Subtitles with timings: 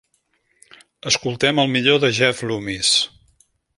[1.11, 2.95] Escoltem el millor de Jeff Loomis.